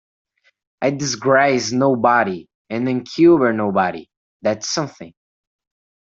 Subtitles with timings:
[0.81, 4.09] I disgrace nobody and encumber nobody;
[4.41, 5.13] that's something.